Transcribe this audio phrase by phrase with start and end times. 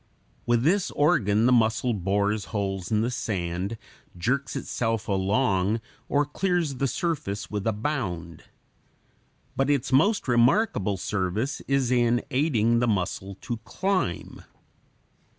[0.47, 3.77] With this organ the mussel bores holes in the sand,
[4.17, 8.45] jerks itself along, or clears the surface with a bound.
[9.55, 14.43] But its most remarkable service is in aiding the mussel to climb.